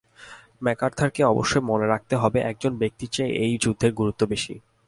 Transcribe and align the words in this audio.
ম্যাকআর্থারকে 0.63 1.21
অবশ্যই 1.23 1.63
মনে 1.63 1.85
রাখতে 1.87 2.15
হবে 2.15 2.39
একজন 2.41 2.71
ব্যক্তির 2.77 3.09
চেয়ে 3.11 3.35
এই 3.43 3.53
যুদ্ধের 3.61 3.91
গুরুত্ব 3.93 4.21
বেশি। 4.25 4.53